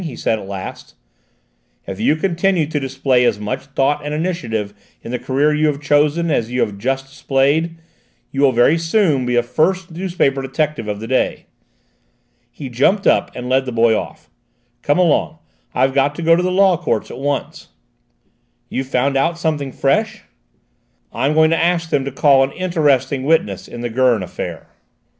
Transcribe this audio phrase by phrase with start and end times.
[0.03, 0.95] he said at last.
[1.85, 5.79] "If you continue to display as much thought and initiative in the career you have
[5.79, 7.77] chosen as you have just displayed,
[8.31, 11.45] you will very soon be the first newspaper detective of the day!"
[12.49, 14.27] He jumped up and led the boy off.
[14.81, 15.37] "Come along:
[15.75, 17.67] I've got to go to the Law Courts at once."
[18.69, 20.23] "You've found out something fresh?"
[21.13, 24.65] "I'm going to ask them to call an interesting witness in the Gurn affair."